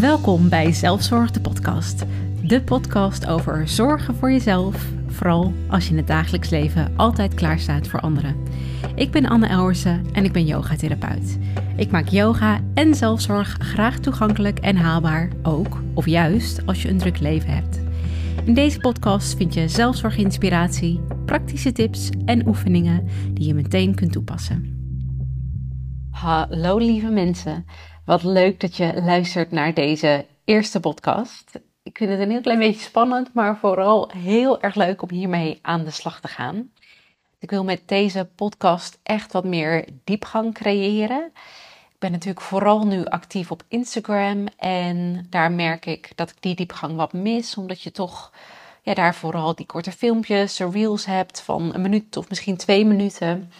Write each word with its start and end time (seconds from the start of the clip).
Welkom 0.00 0.48
bij 0.48 0.72
Zelfzorg 0.72 1.30
de 1.30 1.40
podcast. 1.40 2.04
De 2.42 2.62
podcast 2.62 3.26
over 3.26 3.68
zorgen 3.68 4.14
voor 4.14 4.30
jezelf, 4.30 4.86
vooral 5.06 5.52
als 5.68 5.84
je 5.84 5.90
in 5.90 5.96
het 5.96 6.06
dagelijks 6.06 6.50
leven 6.50 6.92
altijd 6.96 7.34
klaar 7.34 7.58
staat 7.58 7.88
voor 7.88 8.00
anderen. 8.00 8.36
Ik 8.94 9.10
ben 9.10 9.26
Anne 9.26 9.46
Elwersen 9.46 10.06
en 10.12 10.24
ik 10.24 10.32
ben 10.32 10.44
yogatherapeut. 10.44 11.38
Ik 11.76 11.90
maak 11.90 12.08
yoga 12.08 12.60
en 12.74 12.94
zelfzorg 12.94 13.56
graag 13.58 13.98
toegankelijk 13.98 14.58
en 14.58 14.76
haalbaar, 14.76 15.28
ook 15.42 15.82
of 15.94 16.06
juist 16.06 16.66
als 16.66 16.82
je 16.82 16.88
een 16.88 16.98
druk 16.98 17.18
leven 17.18 17.54
hebt. 17.54 17.80
In 18.44 18.54
deze 18.54 18.78
podcast 18.78 19.36
vind 19.36 19.54
je 19.54 19.68
zelfzorginspiratie, 19.68 21.00
praktische 21.24 21.72
tips 21.72 22.10
en 22.24 22.48
oefeningen 22.48 23.08
die 23.32 23.46
je 23.46 23.54
meteen 23.54 23.94
kunt 23.94 24.12
toepassen. 24.12 24.76
Hallo 26.10 26.78
lieve 26.78 27.10
mensen, 27.10 27.64
wat 28.08 28.22
leuk 28.22 28.60
dat 28.60 28.76
je 28.76 29.02
luistert 29.02 29.50
naar 29.50 29.74
deze 29.74 30.26
eerste 30.44 30.80
podcast. 30.80 31.60
Ik 31.82 31.96
vind 31.96 32.10
het 32.10 32.20
een 32.20 32.30
heel 32.30 32.40
klein 32.40 32.58
beetje 32.58 32.80
spannend, 32.80 33.34
maar 33.34 33.56
vooral 33.56 34.10
heel 34.16 34.60
erg 34.60 34.74
leuk 34.74 35.02
om 35.02 35.10
hiermee 35.10 35.58
aan 35.62 35.84
de 35.84 35.90
slag 35.90 36.20
te 36.20 36.28
gaan. 36.28 36.70
Ik 37.38 37.50
wil 37.50 37.64
met 37.64 37.82
deze 37.86 38.28
podcast 38.34 38.98
echt 39.02 39.32
wat 39.32 39.44
meer 39.44 39.88
diepgang 40.04 40.54
creëren. 40.54 41.30
Ik 41.92 41.98
ben 41.98 42.10
natuurlijk 42.10 42.40
vooral 42.40 42.86
nu 42.86 43.04
actief 43.04 43.50
op 43.50 43.62
Instagram 43.68 44.46
en 44.56 45.26
daar 45.30 45.52
merk 45.52 45.86
ik 45.86 46.12
dat 46.14 46.30
ik 46.30 46.36
die 46.40 46.54
diepgang 46.54 46.96
wat 46.96 47.12
mis, 47.12 47.56
omdat 47.56 47.82
je 47.82 47.90
toch 47.90 48.32
ja, 48.82 48.94
daar 48.94 49.14
vooral 49.14 49.54
die 49.54 49.66
korte 49.66 49.92
filmpjes, 49.92 50.58
reels 50.58 51.06
hebt 51.06 51.40
van 51.40 51.74
een 51.74 51.82
minuut 51.82 52.16
of 52.16 52.28
misschien 52.28 52.56
twee 52.56 52.84
minuten. 52.84 53.52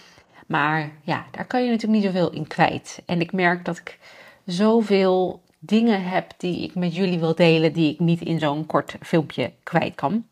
Maar 0.46 0.91
ja, 1.02 1.27
daar 1.30 1.46
kan 1.46 1.65
je 1.65 1.71
natuurlijk 1.71 2.02
niet 2.02 2.12
zoveel 2.12 2.30
in 2.30 2.46
kwijt. 2.46 3.02
En 3.07 3.21
ik 3.21 3.33
merk 3.33 3.65
dat 3.65 3.77
ik 3.77 3.99
zoveel 4.48 5.43
dingen 5.59 6.05
heb 6.05 6.33
die 6.37 6.62
ik 6.62 6.75
met 6.75 6.95
jullie 6.95 7.19
wil 7.19 7.34
delen, 7.34 7.73
die 7.73 7.93
ik 7.93 7.98
niet 7.98 8.20
in 8.20 8.38
zo'n 8.38 8.66
kort 8.66 8.97
filmpje 9.01 9.52
kwijt 9.63 9.95
kan. 9.95 10.27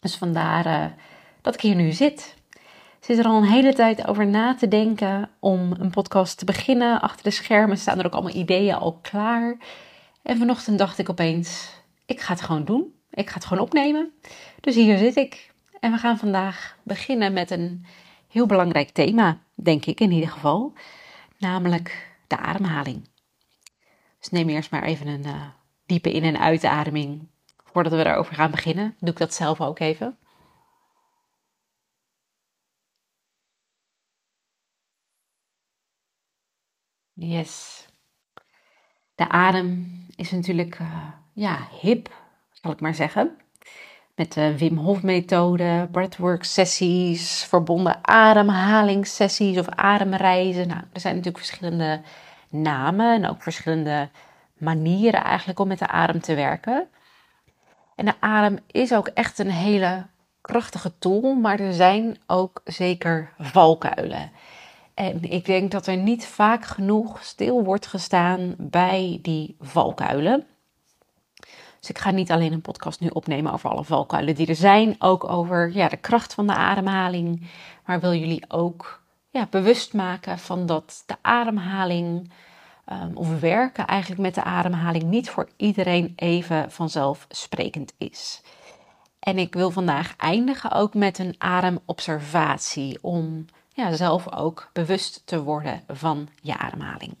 Dus 0.00 0.16
vandaar 0.16 0.66
uh, 0.66 0.86
dat 1.40 1.54
ik 1.54 1.60
hier 1.60 1.74
nu 1.74 1.92
zit. 1.92 2.34
Ik 2.98 3.06
zit 3.06 3.18
er 3.18 3.24
al 3.24 3.36
een 3.36 3.48
hele 3.48 3.74
tijd 3.74 4.06
over 4.06 4.26
na 4.26 4.54
te 4.54 4.68
denken 4.68 5.30
om 5.38 5.72
een 5.78 5.90
podcast 5.90 6.38
te 6.38 6.44
beginnen. 6.44 7.00
Achter 7.00 7.24
de 7.24 7.30
schermen 7.30 7.78
staan 7.78 7.98
er 7.98 8.06
ook 8.06 8.12
allemaal 8.12 8.34
ideeën 8.34 8.74
al 8.74 8.98
klaar. 9.02 9.56
En 10.22 10.38
vanochtend 10.38 10.78
dacht 10.78 10.98
ik 10.98 11.08
opeens, 11.08 11.70
ik 12.06 12.20
ga 12.20 12.32
het 12.32 12.42
gewoon 12.42 12.64
doen. 12.64 12.94
Ik 13.10 13.28
ga 13.28 13.34
het 13.34 13.44
gewoon 13.44 13.62
opnemen. 13.62 14.12
Dus 14.60 14.74
hier 14.74 14.98
zit 14.98 15.16
ik. 15.16 15.52
En 15.80 15.92
we 15.92 15.98
gaan 15.98 16.18
vandaag 16.18 16.76
beginnen 16.82 17.32
met 17.32 17.50
een 17.50 17.86
heel 18.28 18.46
belangrijk 18.46 18.90
thema, 18.90 19.38
denk 19.54 19.86
ik 19.86 20.00
in 20.00 20.10
ieder 20.10 20.30
geval. 20.30 20.72
Namelijk 21.38 22.10
de 22.26 22.36
ademhaling. 22.36 23.09
Dus 24.20 24.28
neem 24.30 24.48
eerst 24.48 24.70
maar 24.70 24.82
even 24.82 25.06
een 25.06 25.26
uh, 25.26 25.46
diepe 25.86 26.12
in- 26.12 26.24
en 26.24 26.38
uitademing. 26.40 27.28
Voordat 27.64 27.92
we 27.92 28.02
daarover 28.04 28.34
gaan 28.34 28.50
beginnen, 28.50 28.96
doe 28.98 29.10
ik 29.10 29.16
dat 29.18 29.34
zelf 29.34 29.60
ook 29.60 29.78
even. 29.78 30.18
Yes. 37.12 37.86
De 39.14 39.28
adem 39.28 40.06
is 40.16 40.30
natuurlijk 40.30 40.78
uh, 40.78 41.08
ja, 41.32 41.68
hip, 41.80 42.14
zal 42.52 42.70
ik 42.72 42.80
maar 42.80 42.94
zeggen. 42.94 43.36
Met 44.14 44.32
de 44.32 44.58
Wim 44.58 44.76
Hof 44.76 45.02
methode, 45.02 45.88
breathwork 45.92 46.44
sessies, 46.44 47.44
verbonden 47.44 48.06
ademhalingssessies 48.06 49.58
of 49.58 49.68
ademreizen. 49.68 50.68
Nou, 50.68 50.80
er 50.92 51.00
zijn 51.00 51.16
natuurlijk 51.16 51.44
verschillende 51.44 52.02
namen 52.50 53.14
en 53.14 53.28
ook 53.28 53.42
verschillende 53.42 54.08
manieren 54.58 55.24
eigenlijk 55.24 55.58
om 55.58 55.68
met 55.68 55.78
de 55.78 55.86
adem 55.86 56.20
te 56.20 56.34
werken. 56.34 56.88
En 57.94 58.04
de 58.04 58.14
adem 58.20 58.58
is 58.66 58.94
ook 58.94 59.08
echt 59.08 59.38
een 59.38 59.50
hele 59.50 60.06
krachtige 60.40 60.98
tool, 60.98 61.34
maar 61.34 61.60
er 61.60 61.72
zijn 61.72 62.18
ook 62.26 62.60
zeker 62.64 63.32
valkuilen. 63.38 64.30
En 64.94 65.22
ik 65.22 65.44
denk 65.44 65.70
dat 65.70 65.86
er 65.86 65.96
niet 65.96 66.26
vaak 66.26 66.64
genoeg 66.64 67.24
stil 67.24 67.64
wordt 67.64 67.86
gestaan 67.86 68.54
bij 68.58 69.18
die 69.22 69.56
valkuilen. 69.60 70.46
Dus 71.80 71.90
ik 71.90 71.98
ga 71.98 72.10
niet 72.10 72.30
alleen 72.30 72.52
een 72.52 72.60
podcast 72.60 73.00
nu 73.00 73.08
opnemen 73.08 73.52
over 73.52 73.70
alle 73.70 73.84
valkuilen 73.84 74.34
die 74.34 74.46
er 74.46 74.54
zijn, 74.54 74.96
ook 74.98 75.24
over 75.24 75.72
ja, 75.72 75.88
de 75.88 75.96
kracht 75.96 76.34
van 76.34 76.46
de 76.46 76.54
ademhaling, 76.54 77.48
maar 77.86 78.00
wil 78.00 78.14
jullie 78.14 78.44
ook 78.48 79.02
ja, 79.30 79.46
bewust 79.50 79.94
maken 79.94 80.38
van 80.38 80.66
dat 80.66 81.02
de 81.06 81.16
ademhaling 81.22 82.32
um, 82.92 83.16
of 83.16 83.40
werken 83.40 83.86
eigenlijk 83.86 84.20
met 84.20 84.34
de 84.34 84.42
ademhaling 84.42 85.04
niet 85.04 85.30
voor 85.30 85.48
iedereen 85.56 86.12
even 86.16 86.70
vanzelfsprekend 86.70 87.92
is. 87.98 88.42
En 89.20 89.38
ik 89.38 89.54
wil 89.54 89.70
vandaag 89.70 90.16
eindigen 90.16 90.70
ook 90.70 90.94
met 90.94 91.18
een 91.18 91.34
ademobservatie 91.38 92.98
om 93.02 93.44
ja, 93.72 93.92
zelf 93.92 94.32
ook 94.32 94.70
bewust 94.72 95.22
te 95.24 95.42
worden 95.42 95.82
van 95.88 96.28
je 96.42 96.58
ademhaling. 96.58 97.14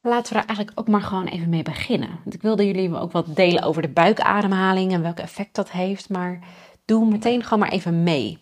Laten 0.00 0.32
we 0.32 0.38
er 0.38 0.46
eigenlijk 0.46 0.80
ook 0.80 0.88
maar 0.88 1.02
gewoon 1.02 1.26
even 1.26 1.48
mee 1.48 1.62
beginnen. 1.62 2.20
Want 2.22 2.34
ik 2.34 2.42
wilde 2.42 2.66
jullie 2.66 2.96
ook 2.96 3.12
wat 3.12 3.36
delen 3.36 3.62
over 3.62 3.82
de 3.82 3.88
buikademhaling 3.88 4.92
en 4.92 5.02
welk 5.02 5.18
effect 5.18 5.54
dat 5.54 5.70
heeft. 5.70 6.08
Maar 6.08 6.38
doe 6.84 7.06
meteen 7.06 7.42
gewoon 7.42 7.58
maar 7.58 7.72
even 7.72 8.02
mee. 8.02 8.38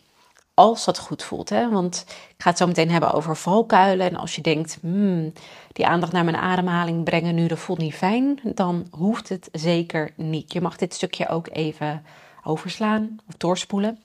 Als 0.54 0.84
dat 0.84 0.98
goed 0.98 1.22
voelt. 1.22 1.48
Hè? 1.48 1.70
Want 1.70 2.04
ik 2.08 2.42
ga 2.42 2.48
het 2.48 2.58
zo 2.58 2.66
meteen 2.66 2.90
hebben 2.90 3.12
over 3.12 3.36
valkuilen. 3.36 4.10
En 4.10 4.16
als 4.16 4.34
je 4.34 4.42
denkt, 4.42 4.78
hmm, 4.80 5.32
die 5.72 5.86
aandacht 5.86 6.12
naar 6.12 6.24
mijn 6.24 6.36
ademhaling 6.36 7.04
brengen 7.04 7.34
nu, 7.34 7.46
dat 7.46 7.58
voelt 7.58 7.78
niet 7.78 7.94
fijn. 7.94 8.40
Dan 8.42 8.86
hoeft 8.90 9.28
het 9.28 9.48
zeker 9.52 10.12
niet. 10.16 10.52
Je 10.52 10.60
mag 10.60 10.76
dit 10.76 10.94
stukje 10.94 11.28
ook 11.28 11.48
even 11.52 12.04
overslaan 12.44 13.18
of 13.28 13.34
doorspoelen. 13.34 14.02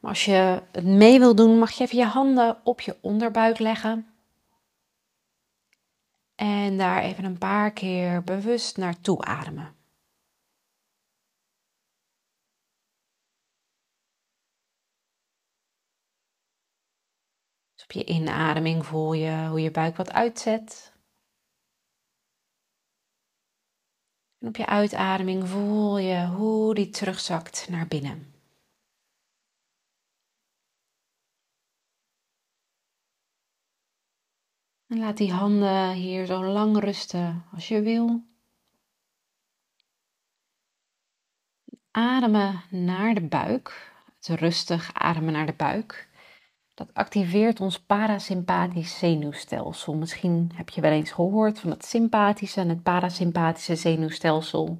Maar 0.00 0.10
als 0.10 0.24
je 0.24 0.62
het 0.72 0.84
mee 0.84 1.18
wil 1.18 1.34
doen, 1.34 1.58
mag 1.58 1.70
je 1.70 1.84
even 1.84 1.98
je 1.98 2.04
handen 2.04 2.56
op 2.64 2.80
je 2.80 2.96
onderbuik 3.00 3.58
leggen. 3.58 4.06
En 6.34 6.78
daar 6.78 7.02
even 7.02 7.24
een 7.24 7.38
paar 7.38 7.70
keer 7.70 8.22
bewust 8.24 8.76
naartoe 8.76 9.22
ademen. 9.24 9.74
Op 17.90 17.96
je 17.96 18.04
inademing 18.04 18.86
voel 18.86 19.12
je 19.12 19.46
hoe 19.48 19.60
je 19.60 19.70
buik 19.70 19.96
wat 19.96 20.10
uitzet. 20.12 20.92
En 24.38 24.48
op 24.48 24.56
je 24.56 24.66
uitademing 24.66 25.48
voel 25.48 25.98
je 25.98 26.26
hoe 26.26 26.74
die 26.74 26.90
terugzakt 26.90 27.68
naar 27.68 27.86
binnen. 27.86 28.34
En 34.86 34.98
laat 34.98 35.16
die 35.16 35.32
handen 35.32 35.92
hier 35.92 36.26
zo 36.26 36.44
lang 36.44 36.78
rusten 36.78 37.44
als 37.52 37.68
je 37.68 37.82
wil. 37.82 38.24
Ademen 41.90 42.62
naar 42.70 43.14
de 43.14 43.26
buik. 43.26 43.92
Rustig 44.20 44.94
ademen 44.94 45.32
naar 45.32 45.46
de 45.46 45.52
buik. 45.52 46.09
Dat 46.80 46.88
activeert 46.92 47.60
ons 47.60 47.78
parasympathisch 47.78 48.98
zenuwstelsel. 48.98 49.94
Misschien 49.94 50.50
heb 50.54 50.68
je 50.68 50.80
wel 50.80 50.90
eens 50.90 51.10
gehoord 51.10 51.58
van 51.58 51.70
het 51.70 51.84
sympathische 51.84 52.60
en 52.60 52.68
het 52.68 52.82
parasympathische 52.82 53.76
zenuwstelsel. 53.76 54.78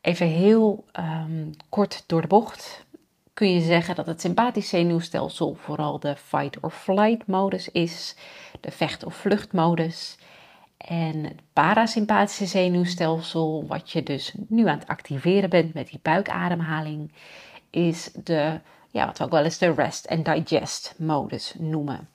Even 0.00 0.26
heel 0.26 0.84
um, 0.92 1.50
kort 1.68 2.04
door 2.06 2.20
de 2.20 2.26
bocht 2.26 2.86
kun 3.34 3.52
je 3.52 3.60
zeggen 3.60 3.94
dat 3.94 4.06
het 4.06 4.20
sympathisch 4.20 4.68
zenuwstelsel 4.68 5.54
vooral 5.54 5.98
de 5.98 6.16
fight 6.16 6.60
or 6.60 6.70
flight 6.70 7.26
modus 7.26 7.68
is, 7.68 8.16
de 8.60 8.70
vecht- 8.70 9.04
of 9.04 9.14
vluchtmodus. 9.14 10.18
En 10.76 11.24
het 11.24 11.40
parasympathische 11.52 12.46
zenuwstelsel, 12.46 13.64
wat 13.66 13.90
je 13.90 14.02
dus 14.02 14.34
nu 14.48 14.68
aan 14.68 14.78
het 14.78 14.88
activeren 14.88 15.50
bent 15.50 15.74
met 15.74 15.88
die 15.88 16.00
buikademhaling, 16.02 17.12
is 17.70 18.10
de, 18.12 18.60
ja, 18.90 19.06
wat 19.06 19.18
we 19.18 19.24
ook 19.24 19.30
wel 19.30 19.44
eens 19.44 19.58
de 19.58 19.72
rest 19.72 20.08
and 20.08 20.24
digest 20.24 20.94
modus 20.98 21.54
noemen. 21.58 22.08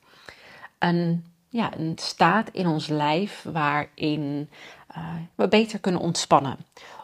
Een, 0.79 1.25
ja, 1.49 1.77
een 1.77 1.93
staat 1.95 2.49
in 2.49 2.67
ons 2.67 2.87
lijf 2.87 3.45
waarin 3.51 4.49
uh, 4.97 5.13
we 5.35 5.47
beter 5.47 5.79
kunnen 5.79 6.01
ontspannen 6.01 6.57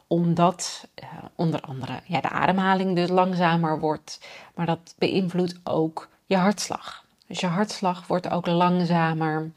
omdat 0.10 0.88
uh, 1.04 1.10
onder 1.36 1.62
andere 1.62 2.02
ja, 2.06 2.22
de 2.22 2.30
ademhaling 2.30 2.96
dus 2.96 3.10
langzamer 3.10 3.80
wordt, 3.80 4.20
maar 4.56 4.66
dat 4.66 4.96
beïnvloedt 4.98 5.60
ook 5.64 6.10
je 6.26 6.36
hartslag. 6.36 7.06
Dus 7.28 7.40
je 7.40 7.48
hartslag 7.48 8.08
wordt 8.08 8.30
ook 8.30 8.46
langzamer. 8.46 9.52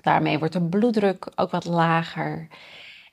Daarmee 0.00 0.38
wordt 0.38 0.54
de 0.54 0.62
bloeddruk 0.62 1.28
ook 1.34 1.50
wat 1.50 1.64
lager. 1.64 2.48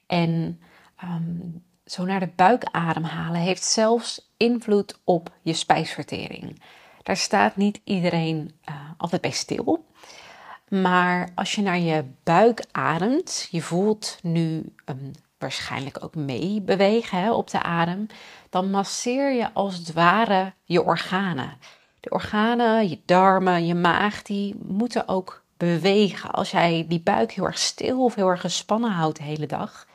En 0.08 0.60
um, 1.04 1.64
zo 1.86 2.04
naar 2.06 2.20
de 2.20 2.30
buik 2.36 2.64
ademhalen 2.72 3.42
heeft 3.42 3.64
zelfs 3.64 4.32
invloed 4.38 5.00
op 5.04 5.32
je 5.42 5.54
spijsvertering. 5.54 6.62
Daar 7.04 7.18
staat 7.18 7.56
niet 7.56 7.82
iedereen 7.84 8.52
uh, 8.70 8.76
altijd 8.98 9.22
bij 9.22 9.32
stil. 9.32 9.86
Maar 10.70 11.30
als 11.36 11.56
je 11.56 11.62
naar 11.62 11.80
je 11.80 12.06
buik 12.24 12.66
ademt, 12.72 13.48
je 13.52 13.62
voelt 13.62 14.18
nu 14.22 14.74
um, 14.86 15.12
waarschijnlijk 15.38 16.04
ook 16.04 16.16
mee 16.16 16.62
bewegen 16.62 17.18
hè, 17.22 17.32
op 17.32 17.50
de 17.50 17.62
adem, 17.62 18.08
dan 18.50 18.70
masseer 18.70 19.34
je 19.34 19.54
als 19.54 19.78
het 19.78 19.94
ware 19.94 20.54
je 20.64 20.84
organen. 20.84 21.58
De 22.00 22.10
organen, 22.10 22.90
je 22.90 23.00
darmen, 23.06 23.66
je 23.66 23.76
maag, 23.76 24.22
die 24.22 24.56
moeten 24.64 25.08
ook 25.08 25.44
bewegen. 25.58 26.32
Als 26.32 26.52
jij 26.52 26.86
die 26.88 27.02
buik 27.02 27.32
heel 27.32 27.46
erg 27.46 27.58
stil 27.58 28.04
of 28.04 28.16
heel 28.16 28.30
erg 28.30 28.42
gespannen 28.42 28.92
houdt 28.92 29.18
de 29.18 29.24
hele 29.24 29.46
dag, 29.46 29.88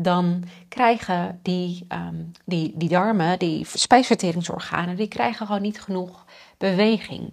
dan 0.00 0.44
krijgen 0.68 1.40
die, 1.42 1.86
um, 1.88 2.32
die, 2.44 2.72
die 2.74 2.88
darmen, 2.88 3.38
die 3.38 3.66
spijsverteringsorganen, 3.72 4.96
die 4.96 5.08
krijgen 5.08 5.46
gewoon 5.46 5.62
niet 5.62 5.80
genoeg 5.80 6.24
beweging. 6.58 7.32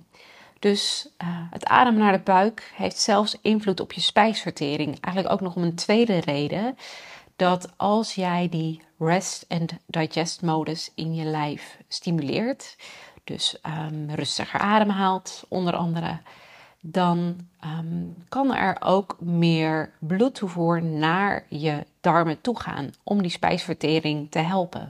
Dus 0.59 1.09
uh, 1.23 1.27
het 1.50 1.65
ademen 1.65 2.00
naar 2.00 2.12
de 2.12 2.23
buik 2.23 2.71
heeft 2.75 2.97
zelfs 2.97 3.38
invloed 3.41 3.79
op 3.79 3.94
je 3.94 4.01
spijsvertering. 4.01 5.00
Eigenlijk 5.01 5.33
ook 5.33 5.41
nog 5.41 5.56
om 5.56 5.63
een 5.63 5.75
tweede 5.75 6.19
reden. 6.19 6.77
Dat 7.35 7.73
als 7.77 8.15
jij 8.15 8.50
die 8.50 8.81
rest 9.00 9.45
and 9.47 9.73
digest 9.85 10.41
modus 10.41 10.91
in 10.95 11.15
je 11.15 11.23
lijf 11.23 11.77
stimuleert, 11.88 12.75
dus 13.23 13.57
um, 13.89 14.09
rustiger 14.09 14.59
ademhaalt 14.59 15.44
onder 15.47 15.75
andere, 15.75 16.19
dan 16.87 17.35
um, 17.65 18.15
kan 18.29 18.55
er 18.55 18.77
ook 18.79 19.17
meer 19.19 19.91
bloedtoevoer 19.99 20.83
naar 20.83 21.45
je 21.49 21.85
darmen 22.01 22.41
toe 22.41 22.59
gaan 22.59 22.93
om 23.03 23.21
die 23.21 23.31
spijsvertering 23.31 24.31
te 24.31 24.39
helpen. 24.39 24.89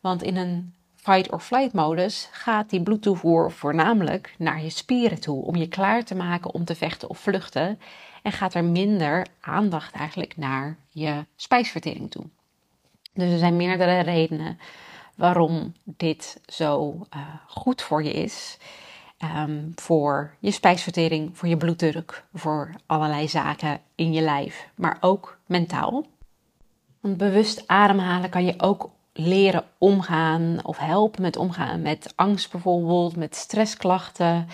Want 0.00 0.22
in 0.22 0.36
een 0.36 0.74
fight 0.96 1.32
or 1.32 1.40
flight 1.40 1.72
modus 1.72 2.28
gaat 2.32 2.70
die 2.70 2.82
bloedtoevoer 2.82 3.52
voornamelijk 3.52 4.34
naar 4.38 4.62
je 4.62 4.70
spieren 4.70 5.20
toe 5.20 5.44
om 5.44 5.56
je 5.56 5.68
klaar 5.68 6.04
te 6.04 6.14
maken 6.14 6.54
om 6.54 6.64
te 6.64 6.74
vechten 6.74 7.08
of 7.08 7.18
vluchten 7.18 7.78
en 8.22 8.32
gaat 8.32 8.54
er 8.54 8.64
minder 8.64 9.26
aandacht 9.40 9.94
eigenlijk 9.94 10.36
naar 10.36 10.76
je 10.88 11.24
spijsvertering 11.36 12.10
toe. 12.10 12.24
Dus 13.12 13.32
er 13.32 13.38
zijn 13.38 13.56
meerdere 13.56 14.00
redenen 14.00 14.58
waarom 15.14 15.72
dit 15.84 16.40
zo 16.46 17.06
uh, 17.16 17.20
goed 17.46 17.82
voor 17.82 18.02
je 18.02 18.12
is. 18.12 18.58
Um, 19.24 19.72
voor 19.74 20.34
je 20.38 20.50
spijsvertering, 20.50 21.38
voor 21.38 21.48
je 21.48 21.56
bloeddruk, 21.56 22.24
voor 22.34 22.74
allerlei 22.86 23.28
zaken 23.28 23.80
in 23.94 24.12
je 24.12 24.20
lijf, 24.20 24.68
maar 24.74 24.96
ook 25.00 25.38
mentaal. 25.46 26.06
Want 27.00 27.16
bewust 27.16 27.62
ademhalen 27.66 28.30
kan 28.30 28.44
je 28.44 28.54
ook 28.56 28.90
leren 29.12 29.64
omgaan 29.78 30.58
of 30.64 30.78
helpen 30.78 31.22
met 31.22 31.36
omgaan 31.36 31.82
met 31.82 32.12
angst 32.16 32.50
bijvoorbeeld, 32.50 33.16
met 33.16 33.36
stressklachten. 33.36 34.48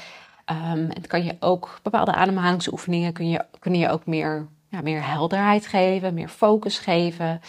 Um, 0.72 0.88
het 0.88 1.06
kan 1.06 1.24
je 1.24 1.36
ook 1.40 1.80
bepaalde 1.82 2.12
ademhalingsoefeningen 2.12 3.12
kun 3.12 3.28
je, 3.28 3.44
kunnen 3.58 3.80
je 3.80 3.88
ook 3.88 4.06
meer, 4.06 4.46
ja, 4.68 4.80
meer 4.80 5.06
helderheid 5.06 5.66
geven, 5.66 6.14
meer 6.14 6.28
focus 6.28 6.78
geven. 6.78 7.40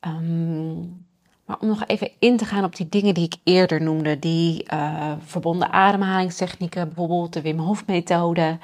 Um, 0.00 1.06
maar 1.46 1.56
om 1.60 1.68
nog 1.68 1.86
even 1.86 2.10
in 2.18 2.36
te 2.36 2.44
gaan 2.44 2.64
op 2.64 2.76
die 2.76 2.88
dingen 2.88 3.14
die 3.14 3.24
ik 3.24 3.36
eerder 3.44 3.82
noemde, 3.82 4.18
die 4.18 4.66
uh, 4.72 5.12
verbonden 5.24 5.70
ademhalingstechnieken, 5.70 6.86
bijvoorbeeld 6.86 7.32
de 7.32 7.40
Wim 7.40 7.58
Hof 7.58 7.86
methode. 7.86 8.58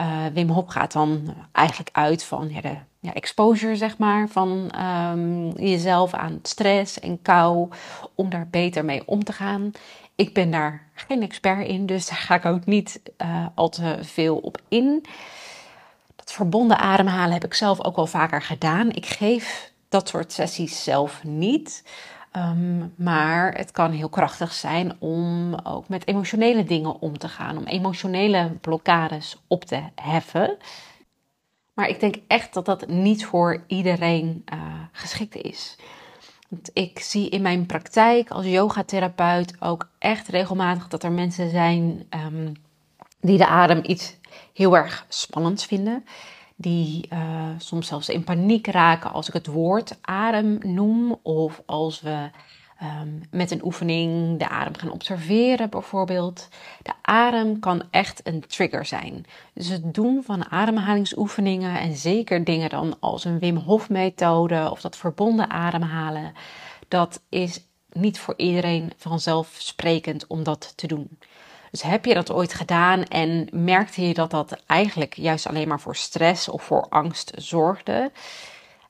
Uh, 0.00 0.26
Wim 0.32 0.48
Hof 0.48 0.66
gaat 0.66 0.92
dan 0.92 1.34
eigenlijk 1.52 1.88
uit 1.92 2.24
van 2.24 2.48
ja, 2.50 2.60
de 2.60 2.76
ja, 3.00 3.14
exposure, 3.14 3.76
zeg 3.76 3.98
maar, 3.98 4.28
van 4.28 4.70
um, 5.12 5.50
jezelf 5.56 6.12
aan 6.12 6.38
stress 6.42 7.00
en 7.00 7.22
kou, 7.22 7.68
om 8.14 8.30
daar 8.30 8.48
beter 8.50 8.84
mee 8.84 9.02
om 9.06 9.24
te 9.24 9.32
gaan. 9.32 9.72
Ik 10.14 10.34
ben 10.34 10.50
daar 10.50 10.88
geen 10.94 11.22
expert 11.22 11.66
in, 11.66 11.86
dus 11.86 12.06
daar 12.08 12.18
ga 12.18 12.34
ik 12.34 12.44
ook 12.44 12.66
niet 12.66 13.00
uh, 13.18 13.46
al 13.54 13.68
te 13.68 13.98
veel 14.00 14.36
op 14.36 14.60
in. 14.68 15.04
Dat 16.16 16.32
verbonden 16.32 16.78
ademhalen 16.78 17.32
heb 17.32 17.44
ik 17.44 17.54
zelf 17.54 17.84
ook 17.84 17.96
wel 17.96 18.06
vaker 18.06 18.42
gedaan. 18.42 18.90
Ik 18.90 19.06
geef 19.06 19.72
dat 19.94 20.08
soort 20.08 20.32
sessies 20.32 20.84
zelf 20.84 21.24
niet. 21.24 21.84
Um, 22.36 22.94
maar 22.96 23.54
het 23.56 23.70
kan 23.70 23.90
heel 23.90 24.08
krachtig 24.08 24.52
zijn 24.52 24.96
om 24.98 25.54
ook 25.54 25.88
met 25.88 26.06
emotionele 26.06 26.64
dingen 26.64 27.00
om 27.00 27.18
te 27.18 27.28
gaan, 27.28 27.56
om 27.56 27.64
emotionele 27.64 28.50
blokkades 28.60 29.36
op 29.46 29.64
te 29.64 29.80
heffen. 29.94 30.56
Maar 31.74 31.88
ik 31.88 32.00
denk 32.00 32.16
echt 32.26 32.54
dat 32.54 32.64
dat 32.64 32.88
niet 32.88 33.26
voor 33.26 33.64
iedereen 33.66 34.44
uh, 34.52 34.60
geschikt 34.92 35.34
is. 35.34 35.76
Want 36.48 36.70
ik 36.72 36.98
zie 36.98 37.28
in 37.28 37.42
mijn 37.42 37.66
praktijk 37.66 38.30
als 38.30 38.46
yogatherapeut 38.46 39.56
ook 39.60 39.88
echt 39.98 40.28
regelmatig 40.28 40.88
dat 40.88 41.02
er 41.02 41.12
mensen 41.12 41.50
zijn 41.50 42.06
um, 42.10 42.52
die 43.20 43.38
de 43.38 43.46
adem 43.46 43.80
iets 43.86 44.16
heel 44.52 44.76
erg 44.76 45.06
spannends 45.08 45.64
vinden 45.64 46.04
die 46.54 47.08
uh, 47.12 47.48
soms 47.58 47.86
zelfs 47.86 48.08
in 48.08 48.24
paniek 48.24 48.66
raken 48.66 49.12
als 49.12 49.28
ik 49.28 49.34
het 49.34 49.46
woord 49.46 49.98
adem 50.00 50.58
noem 50.62 51.18
of 51.22 51.62
als 51.66 52.00
we 52.00 52.30
um, 52.82 53.22
met 53.30 53.50
een 53.50 53.64
oefening 53.64 54.38
de 54.38 54.48
adem 54.48 54.76
gaan 54.76 54.90
observeren 54.90 55.70
bijvoorbeeld. 55.70 56.48
De 56.82 56.92
adem 57.02 57.58
kan 57.58 57.82
echt 57.90 58.20
een 58.26 58.40
trigger 58.40 58.84
zijn. 58.84 59.26
Dus 59.54 59.68
het 59.68 59.94
doen 59.94 60.22
van 60.22 60.50
ademhalingsoefeningen 60.50 61.78
en 61.80 61.96
zeker 61.96 62.44
dingen 62.44 62.70
dan 62.70 62.96
als 63.00 63.24
een 63.24 63.38
Wim 63.38 63.56
Hof 63.56 63.88
methode 63.88 64.68
of 64.70 64.80
dat 64.80 64.96
verbonden 64.96 65.50
ademhalen, 65.50 66.32
dat 66.88 67.22
is 67.28 67.60
niet 67.92 68.18
voor 68.18 68.34
iedereen 68.36 68.92
vanzelfsprekend 68.96 70.26
om 70.26 70.42
dat 70.42 70.72
te 70.76 70.86
doen. 70.86 71.18
Dus 71.74 71.82
heb 71.82 72.04
je 72.04 72.14
dat 72.14 72.32
ooit 72.32 72.54
gedaan 72.54 73.04
en 73.04 73.48
merkte 73.52 74.06
je 74.06 74.14
dat 74.14 74.30
dat 74.30 74.62
eigenlijk 74.66 75.14
juist 75.16 75.46
alleen 75.46 75.68
maar 75.68 75.80
voor 75.80 75.96
stress 75.96 76.48
of 76.48 76.62
voor 76.62 76.86
angst 76.88 77.32
zorgde? 77.36 78.12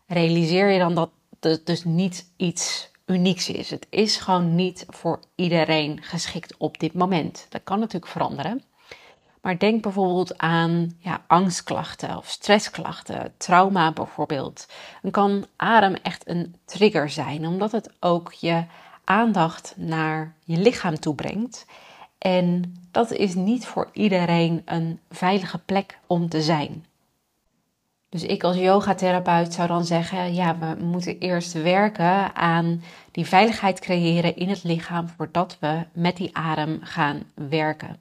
Realiseer 0.07 0.71
je 0.71 0.79
dan 0.79 0.95
dat 0.95 1.11
het 1.41 1.67
dus 1.67 1.85
niet 1.85 2.31
iets 2.37 2.91
unieks 3.07 3.49
is. 3.49 3.71
Het 3.71 3.87
is 3.91 4.17
gewoon 4.17 4.55
niet 4.55 4.85
voor 4.89 5.21
iedereen 5.35 6.03
geschikt 6.03 6.57
op 6.57 6.79
dit 6.79 6.95
moment. 6.95 7.47
Dat 7.49 7.61
kan 7.65 7.79
natuurlijk 7.79 8.13
veranderen. 8.13 8.63
Maar 9.41 9.59
denk 9.59 9.83
bijvoorbeeld 9.83 10.39
aan 10.39 10.97
ja, 10.99 11.25
angstklachten 11.27 12.17
of 12.17 12.29
stressklachten, 12.29 13.35
trauma 13.37 13.93
bijvoorbeeld. 13.93 14.67
Dan 15.03 15.11
kan 15.11 15.47
adem 15.57 15.95
echt 15.95 16.29
een 16.29 16.57
trigger 16.65 17.11
zijn, 17.11 17.47
omdat 17.47 17.73
het 17.73 17.91
ook 18.01 18.33
je 18.33 18.65
aandacht 19.05 19.75
naar 19.77 20.35
je 20.45 20.57
lichaam 20.57 20.99
toe 21.01 21.15
brengt. 21.15 21.67
En 22.27 22.75
dat 22.91 23.13
is 23.13 23.35
niet 23.35 23.67
voor 23.67 23.89
iedereen 23.93 24.63
een 24.65 25.01
veilige 25.11 25.59
plek 25.59 25.99
om 26.07 26.29
te 26.29 26.43
zijn. 26.43 26.85
Dus 28.09 28.23
ik 28.23 28.43
als 28.43 28.57
yogatherapeut 28.57 29.55
zou 29.55 29.69
dan 29.69 29.85
zeggen: 29.85 30.35
ja, 30.35 30.59
we 30.59 30.85
moeten 30.85 31.19
eerst 31.19 31.53
werken 31.53 32.35
aan 32.37 32.83
die 33.11 33.27
veiligheid 33.27 33.81
creëren 33.81 34.37
in 34.37 34.49
het 34.49 34.63
lichaam 34.65 35.09
voordat 35.09 35.57
we 35.61 35.85
met 35.93 36.17
die 36.17 36.37
adem 36.37 36.79
gaan 36.83 37.23
werken. 37.35 38.01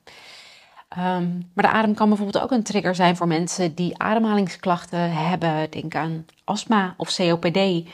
Um, 0.97 1.49
maar 1.53 1.65
de 1.65 1.71
adem 1.71 1.93
kan 1.93 2.07
bijvoorbeeld 2.07 2.43
ook 2.43 2.51
een 2.51 2.63
trigger 2.63 2.95
zijn 2.95 3.15
voor 3.15 3.27
mensen 3.27 3.75
die 3.75 3.97
ademhalingsklachten 3.97 5.11
hebben. 5.11 5.71
Denk 5.71 5.95
aan 5.95 6.25
astma 6.43 6.93
of 6.97 7.15
COPD. 7.15 7.89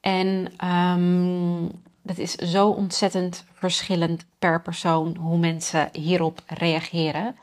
En 0.00 0.52
um, 0.68 1.70
dat 2.04 2.18
is 2.18 2.34
zo 2.34 2.68
ontzettend 2.68 3.44
verschillend 3.52 4.26
per 4.38 4.62
persoon 4.62 5.16
hoe 5.16 5.38
mensen 5.38 5.88
hierop 5.92 6.40
reageren. 6.46 7.36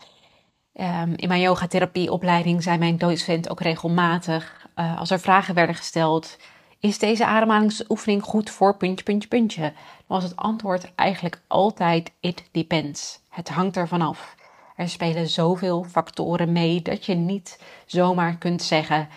Um, 0.74 1.14
in 1.16 1.28
mijn 1.28 1.42
yogatherapieopleiding 1.42 2.64
zei 2.64 2.78
mijn 2.78 2.98
docent 2.98 3.50
ook 3.50 3.60
regelmatig, 3.60 4.68
uh, 4.76 5.00
als 5.00 5.12
er 5.12 5.20
vragen 5.20 5.56
werden 5.56 5.76
gesteld, 5.76 6.38
is 6.80 7.00
deze 7.00 7.26
ademhalingsoefening 7.26 8.24
goed 8.24 8.50
voor 8.50 8.78
puntje, 8.78 9.04
puntje, 9.04 9.28
puntje? 9.28 9.62
Dan 9.62 9.72
was 10.08 10.24
het 10.24 10.36
antwoord 10.36 10.96
eigenlijk 10.96 11.42
altijd 11.48 12.12
it 12.20 12.44
depends. 12.52 13.20
Het 13.30 13.50
hangt 13.50 13.78
ervan 13.78 14.02
af. 14.02 14.36
Er 14.76 14.90
spelen 14.90 15.28
zoveel 15.28 15.84
factoren 15.84 16.52
mee 16.52 16.82
dat 16.82 17.06
je 17.06 17.14
niet 17.14 17.60
zomaar 17.86 18.38
kunt 18.38 18.62
zeggen, 18.62 19.08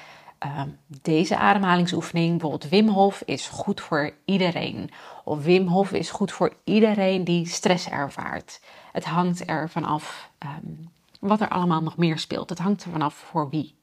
uh, 0.45 0.63
deze 1.03 1.37
ademhalingsoefening, 1.37 2.31
bijvoorbeeld 2.31 2.71
Wim 2.71 2.89
Hof, 2.89 3.23
is 3.25 3.49
goed 3.49 3.81
voor 3.81 4.15
iedereen. 4.25 4.91
Of 5.25 5.43
Wim 5.45 5.67
Hof 5.67 5.93
is 5.93 6.11
goed 6.11 6.33
voor 6.33 6.55
iedereen 6.65 7.25
die 7.25 7.47
stress 7.47 7.89
ervaart. 7.89 8.61
Het 8.93 9.05
hangt 9.05 9.49
er 9.49 9.71
vanaf 9.71 10.31
um, 10.39 10.91
wat 11.21 11.41
er 11.41 11.49
allemaal 11.49 11.83
nog 11.83 11.97
meer 11.97 12.19
speelt. 12.19 12.49
Het 12.49 12.59
hangt 12.59 12.85
er 12.85 12.91
vanaf 12.91 13.15
voor 13.15 13.51
wie. 13.51 13.75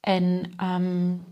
En 0.00 0.54
um, 0.62 1.24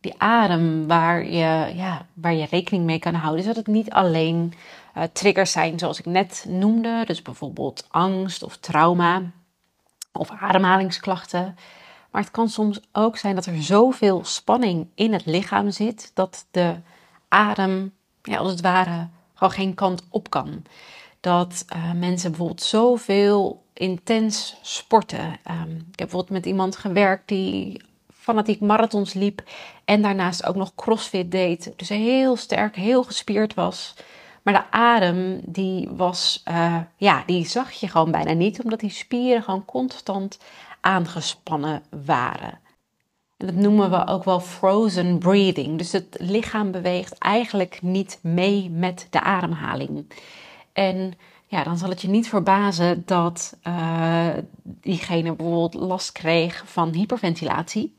die 0.00 0.14
adem 0.20 0.86
waar 0.86 1.24
je, 1.24 1.72
ja, 1.74 2.06
waar 2.14 2.34
je 2.34 2.46
rekening 2.50 2.84
mee 2.84 2.98
kan 2.98 3.14
houden, 3.14 3.40
is 3.40 3.46
dat 3.46 3.56
het 3.56 3.66
niet 3.66 3.90
alleen 3.90 4.54
uh, 4.96 5.02
triggers 5.12 5.52
zijn 5.52 5.78
zoals 5.78 5.98
ik 5.98 6.06
net 6.06 6.44
noemde. 6.48 7.02
Dus 7.06 7.22
bijvoorbeeld 7.22 7.86
angst 7.90 8.42
of 8.42 8.56
trauma 8.56 9.22
of 10.12 10.30
ademhalingsklachten. 10.30 11.56
Maar 12.10 12.22
het 12.22 12.30
kan 12.30 12.48
soms 12.48 12.80
ook 12.92 13.16
zijn 13.16 13.34
dat 13.34 13.46
er 13.46 13.62
zoveel 13.62 14.24
spanning 14.24 14.86
in 14.94 15.12
het 15.12 15.26
lichaam 15.26 15.70
zit 15.70 16.10
dat 16.14 16.46
de 16.50 16.74
adem 17.28 17.92
ja, 18.22 18.36
als 18.36 18.50
het 18.50 18.60
ware 18.60 19.08
gewoon 19.34 19.52
geen 19.52 19.74
kant 19.74 20.02
op 20.10 20.30
kan. 20.30 20.62
Dat 21.20 21.64
uh, 21.76 21.92
mensen 21.92 22.30
bijvoorbeeld 22.30 22.62
zoveel 22.62 23.62
intens 23.72 24.56
sporten. 24.62 25.38
Ehm, 25.44 25.70
ik 25.70 25.78
heb 25.78 25.96
bijvoorbeeld 25.96 26.30
met 26.30 26.46
iemand 26.46 26.76
gewerkt 26.76 27.28
die 27.28 27.82
fanatiek 28.12 28.60
marathons 28.60 29.12
liep 29.12 29.42
en 29.84 30.02
daarnaast 30.02 30.46
ook 30.46 30.56
nog 30.56 30.74
crossfit 30.74 31.30
deed. 31.30 31.72
Dus 31.76 31.88
heel 31.88 32.36
sterk, 32.36 32.76
heel 32.76 33.02
gespierd 33.02 33.54
was. 33.54 33.94
Maar 34.42 34.54
de 34.54 34.76
adem, 34.76 35.40
die 35.44 35.88
was, 35.90 36.42
uh, 36.48 36.76
ja, 36.96 37.22
die 37.26 37.46
zag 37.46 37.72
je 37.72 37.88
gewoon 37.88 38.10
bijna 38.10 38.32
niet, 38.32 38.62
omdat 38.62 38.80
die 38.80 38.90
spieren 38.90 39.42
gewoon 39.42 39.64
constant 39.64 40.38
aangespannen 40.80 41.82
waren. 42.04 42.60
En 43.36 43.46
dat 43.46 43.54
noemen 43.54 43.90
we 43.90 44.06
ook 44.06 44.24
wel 44.24 44.40
frozen 44.40 45.18
breathing. 45.18 45.78
Dus 45.78 45.92
het 45.92 46.16
lichaam 46.20 46.70
beweegt 46.70 47.18
eigenlijk 47.18 47.82
niet 47.82 48.18
mee 48.22 48.70
met 48.70 49.06
de 49.10 49.20
ademhaling. 49.20 50.12
En 50.72 51.12
ja, 51.46 51.62
dan 51.62 51.78
zal 51.78 51.88
het 51.88 52.00
je 52.02 52.08
niet 52.08 52.28
verbazen 52.28 53.02
dat 53.06 53.56
uh, 53.68 54.28
diegene 54.62 55.34
bijvoorbeeld 55.34 55.74
last 55.74 56.12
kreeg 56.12 56.62
van 56.66 56.92
hyperventilatie. 56.92 57.96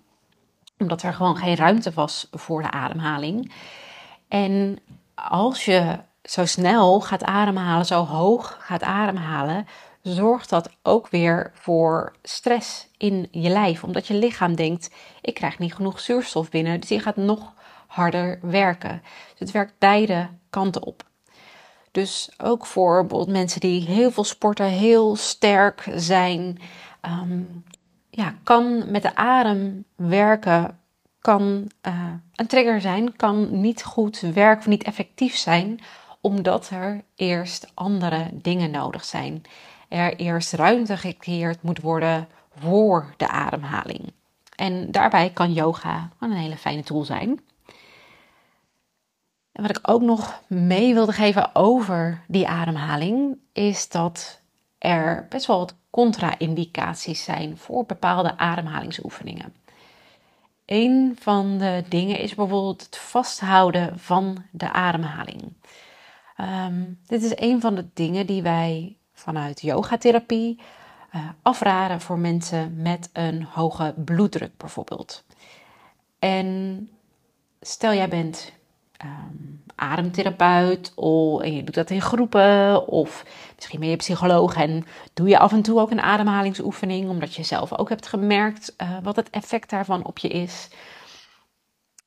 Omdat 0.78 1.02
er 1.02 1.14
gewoon 1.14 1.38
geen 1.38 1.56
ruimte 1.56 1.92
was 1.92 2.28
voor 2.32 2.62
de 2.62 2.72
ademhaling. 2.72 3.52
En 4.28 4.80
als 5.16 5.66
je 5.66 6.00
zo 6.24 6.46
snel 6.46 7.02
gaat 7.02 7.24
ademhalen, 7.24 7.86
zo 7.86 8.06
hoog 8.06 8.58
gaat 8.60 8.84
ademhalen, 8.84 9.68
zorgt 10.10 10.50
dat 10.50 10.70
ook 10.84 11.10
weer 11.10 11.52
voor 11.54 12.16
stress 12.24 12.88
in 12.98 13.28
je 13.32 13.50
lijf. 13.50 13.84
Omdat 13.84 14.08
je 14.08 14.14
lichaam 14.14 14.56
denkt: 14.56 14.90
ik 15.22 15.34
krijg 15.34 15.60
niet 15.60 15.74
genoeg 15.74 16.00
zuurstof 16.00 16.50
binnen, 16.50 16.80
dus 16.80 16.90
je 16.90 17.00
gaat 17.00 17.16
nog 17.16 17.54
harder 17.88 18.40
werken. 18.42 19.02
Dus 19.30 19.40
het 19.40 19.52
werkt 19.52 19.74
beide 19.78 20.30
kanten 20.50 20.84
op. 20.84 21.08
Dus 21.92 22.30
ook 22.38 22.66
voor 22.66 23.00
bijvoorbeeld 23.00 23.38
mensen 23.38 23.60
die 23.60 23.82
heel 23.82 24.12
veel 24.12 24.24
sporten, 24.24 24.66
heel 24.66 25.16
sterk 25.16 25.90
zijn, 25.96 26.60
um, 27.02 27.64
ja, 28.10 28.34
kan 28.44 28.92
met 28.92 29.02
de 29.02 29.16
adem 29.16 29.86
werken, 29.96 30.80
kan 31.22 31.72
uh, 31.88 32.14
een 32.36 32.48
trigger 32.48 32.82
zijn, 32.82 33.16
kan 33.16 33.62
niet 33.62 33.84
goed 33.84 34.20
werken 34.20 34.60
of 34.60 34.68
niet 34.68 34.84
effectief 34.84 35.36
zijn, 35.36 35.80
omdat 36.22 36.70
er 36.70 37.04
eerst 37.16 37.72
andere 37.74 38.28
dingen 38.34 38.72
nodig 38.72 39.06
zijn. 39.06 39.44
Er 39.90 40.16
eerst 40.16 40.54
ruimte 40.54 40.98
gecreëerd 40.98 41.62
moet 41.62 41.82
worden 41.82 42.28
voor 42.56 43.14
de 43.18 43.28
ademhaling. 43.28 44.14
En 44.56 44.92
daarbij 44.92 45.30
kan 45.30 45.54
yoga 45.54 46.10
een 46.20 46.32
hele 46.32 46.58
fijne 46.58 46.84
tool 46.84 47.04
zijn. 47.04 47.40
Wat 49.52 49.70
ik 49.70 49.80
ook 49.82 50.02
nog 50.02 50.42
mee 50.48 50.94
wilde 50.94 51.12
geven 51.12 51.56
over 51.56 52.24
die 52.28 52.48
ademhaling, 52.48 53.38
is 53.54 53.90
dat 53.90 54.42
er 54.78 55.26
best 55.30 55.46
wel 55.46 55.58
wat 55.58 55.76
contra-indicaties 55.90 57.24
zijn 57.24 57.58
voor 57.58 57.86
bepaalde 57.86 58.38
ademhalingsoefeningen. 58.38 59.54
Een 60.66 61.18
van 61.20 61.58
de 61.58 61.84
dingen 61.88 62.20
is 62.20 62.36
bijvoorbeeld 62.36 62.84
het 62.84 62.98
vasthouden 62.98 64.00
van 64.00 64.44
de 64.52 64.72
ademhaling. 64.72 65.54
Ehm, 66.36 66.84
dit 67.06 67.24
is 67.24 67.32
een 67.36 67.62
van 67.62 67.76
de 67.76 67.86
dingen 67.94 68.26
die 68.26 68.42
wij 68.42 68.98
vanuit 69.20 69.62
yogatherapie 69.62 70.60
uh, 71.16 71.22
afraden 71.42 72.02
voor 72.02 72.18
mensen 72.18 72.82
met 72.82 73.10
een 73.14 73.44
hoge 73.44 73.94
bloeddruk 74.06 74.58
bijvoorbeeld. 74.58 75.24
En 76.20 76.90
stel 77.62 77.94
jij 77.94 78.10
bent 78.10 78.54
um, 79.04 79.62
ademtherapeut 79.76 80.92
of, 80.96 81.42
en 81.42 81.56
je 81.56 81.64
doet 81.64 81.76
dat 81.76 81.90
in 81.90 82.02
groepen 82.02 82.88
of 82.88 83.26
misschien 83.56 83.80
ben 83.80 83.90
je 83.90 83.96
psycholoog 83.96 84.56
en 84.56 84.86
doe 85.14 85.28
je 85.28 85.40
af 85.40 85.52
en 85.52 85.62
toe 85.62 85.80
ook 85.80 85.92
een 85.92 86.02
ademhalingsoefening 86.02 87.10
omdat 87.10 87.36
je 87.36 87.44
zelf 87.44 87.78
ook 87.78 87.90
hebt 87.90 88.08
gemerkt 88.08 88.74
uh, 88.78 88.98
wat 89.04 89.16
het 89.16 89.30
effect 89.30 89.70
daarvan 89.70 90.06
op 90.06 90.18
je 90.18 90.28
is. 90.28 90.70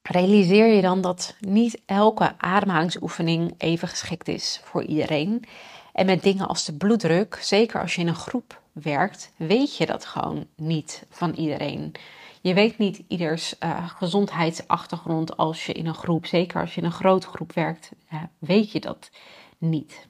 Realiseer 0.02 0.66
je 0.66 0.82
dan 0.82 1.00
dat 1.00 1.36
niet 1.40 1.82
elke 1.86 2.34
ademhalingsoefening 2.38 3.54
even 3.58 3.88
geschikt 3.88 4.28
is 4.28 4.60
voor 4.64 4.84
iedereen. 4.84 5.44
En 5.92 6.06
met 6.06 6.22
dingen 6.22 6.48
als 6.48 6.64
de 6.64 6.76
bloeddruk, 6.76 7.38
zeker 7.40 7.80
als 7.80 7.94
je 7.94 8.00
in 8.00 8.08
een 8.08 8.14
groep 8.14 8.60
werkt, 8.72 9.32
weet 9.36 9.76
je 9.76 9.86
dat 9.86 10.04
gewoon 10.04 10.46
niet 10.56 11.06
van 11.10 11.32
iedereen. 11.32 11.94
Je 12.40 12.54
weet 12.54 12.78
niet 12.78 13.02
ieders 13.08 13.54
uh, 13.60 13.88
gezondheidsachtergrond 13.88 15.36
als 15.36 15.66
je 15.66 15.72
in 15.72 15.86
een 15.86 15.94
groep, 15.94 16.26
zeker 16.26 16.60
als 16.60 16.74
je 16.74 16.80
in 16.80 16.86
een 16.86 16.92
grote 16.92 17.26
groep 17.26 17.52
werkt, 17.52 17.90
uh, 18.12 18.22
weet 18.38 18.72
je 18.72 18.80
dat 18.80 19.10
niet. 19.58 20.08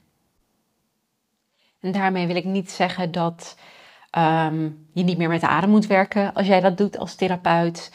En 1.79 1.91
daarmee 1.91 2.27
wil 2.27 2.35
ik 2.35 2.45
niet 2.45 2.71
zeggen 2.71 3.11
dat 3.11 3.57
um, 4.17 4.87
je 4.93 5.03
niet 5.03 5.17
meer 5.17 5.29
met 5.29 5.41
de 5.41 5.47
adem 5.47 5.69
moet 5.69 5.87
werken 5.87 6.33
als 6.33 6.47
jij 6.47 6.59
dat 6.59 6.77
doet 6.77 6.97
als 6.97 7.15
therapeut. 7.15 7.91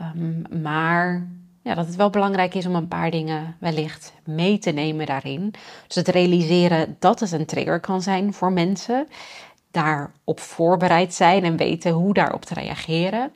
Um, 0.00 0.62
maar 0.62 1.28
ja, 1.64 1.74
dat 1.74 1.86
het 1.86 1.96
wel 1.96 2.10
belangrijk 2.10 2.54
is 2.54 2.66
om 2.66 2.74
een 2.74 2.88
paar 2.88 3.10
dingen 3.10 3.56
wellicht 3.60 4.12
mee 4.24 4.58
te 4.58 4.70
nemen 4.70 5.06
daarin. 5.06 5.54
Dus 5.86 5.96
het 5.96 6.08
realiseren 6.08 6.96
dat 6.98 7.20
het 7.20 7.32
een 7.32 7.46
trigger 7.46 7.80
kan 7.80 8.02
zijn 8.02 8.32
voor 8.32 8.52
mensen. 8.52 9.08
Daarop 9.70 10.40
voorbereid 10.40 11.14
zijn 11.14 11.44
en 11.44 11.56
weten 11.56 11.92
hoe 11.92 12.14
daarop 12.14 12.44
te 12.44 12.54
reageren. 12.54 13.32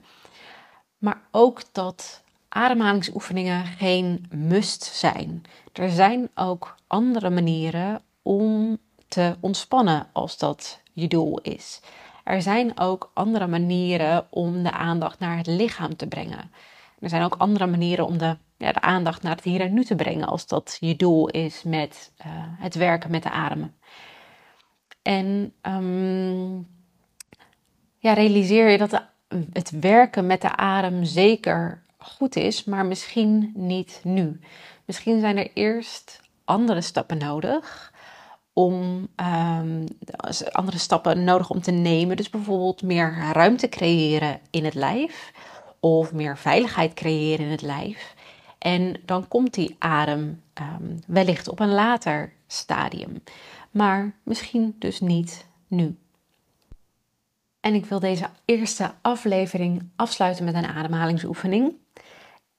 Maar 0.98 1.20
ook 1.30 1.62
dat 1.72 2.22
ademhalingsoefeningen 2.48 3.64
geen 3.64 4.26
must 4.30 4.84
zijn. 4.84 5.42
Er 5.72 5.90
zijn 5.90 6.28
ook 6.34 6.76
andere 6.86 7.30
manieren 7.30 8.02
om 8.22 8.78
te 9.08 9.36
ontspannen 9.40 10.06
als 10.12 10.38
dat 10.38 10.80
je 10.92 11.08
doel 11.08 11.40
is. 11.40 11.80
Er 12.24 12.42
zijn 12.42 12.78
ook 12.78 13.10
andere 13.14 13.46
manieren 13.46 14.26
om 14.30 14.62
de 14.62 14.72
aandacht 14.72 15.18
naar 15.18 15.36
het 15.36 15.46
lichaam 15.46 15.96
te 15.96 16.06
brengen. 16.06 16.50
Er 17.00 17.08
zijn 17.08 17.22
ook 17.22 17.34
andere 17.34 17.66
manieren 17.66 18.06
om 18.06 18.18
de, 18.18 18.36
ja, 18.56 18.72
de 18.72 18.80
aandacht 18.80 19.22
naar 19.22 19.34
het 19.34 19.44
hier 19.44 19.60
en 19.60 19.74
nu 19.74 19.84
te 19.84 19.94
brengen 19.94 20.26
als 20.26 20.46
dat 20.46 20.76
je 20.80 20.96
doel 20.96 21.28
is 21.28 21.62
met 21.62 22.12
uh, 22.18 22.26
het 22.36 22.74
werken 22.74 23.10
met 23.10 23.22
de 23.22 23.30
adem. 23.30 23.74
En 25.02 25.52
um, 25.62 26.68
ja, 27.98 28.12
realiseer 28.12 28.68
je 28.68 28.78
dat 28.78 29.02
het 29.52 29.70
werken 29.70 30.26
met 30.26 30.40
de 30.40 30.56
adem 30.56 31.04
zeker 31.04 31.82
goed 31.98 32.36
is, 32.36 32.64
maar 32.64 32.86
misschien 32.86 33.52
niet 33.54 34.00
nu. 34.04 34.40
Misschien 34.84 35.20
zijn 35.20 35.36
er 35.36 35.50
eerst 35.54 36.20
andere 36.44 36.80
stappen 36.80 37.18
nodig 37.18 37.92
om 38.52 39.08
um, 39.16 39.84
andere 40.52 40.78
stappen 40.78 41.24
nodig 41.24 41.50
om 41.50 41.60
te 41.60 41.70
nemen. 41.70 42.16
Dus 42.16 42.30
bijvoorbeeld 42.30 42.82
meer 42.82 43.16
ruimte 43.32 43.68
creëren 43.68 44.40
in 44.50 44.64
het 44.64 44.74
lijf 44.74 45.32
of 45.80 46.12
meer 46.12 46.38
veiligheid 46.38 46.94
creëren 46.94 47.44
in 47.44 47.50
het 47.50 47.62
lijf. 47.62 48.14
En 48.58 48.96
dan 49.04 49.28
komt 49.28 49.54
die 49.54 49.76
adem 49.78 50.42
um, 50.54 50.98
wellicht 51.06 51.48
op 51.48 51.60
een 51.60 51.72
later 51.72 52.32
stadium, 52.46 53.22
maar 53.70 54.14
misschien 54.22 54.76
dus 54.78 55.00
niet 55.00 55.46
nu. 55.66 55.96
En 57.60 57.74
ik 57.74 57.86
wil 57.86 58.00
deze 58.00 58.28
eerste 58.44 58.90
aflevering 59.02 59.88
afsluiten 59.96 60.44
met 60.44 60.54
een 60.54 60.66
ademhalingsoefening. 60.66 61.74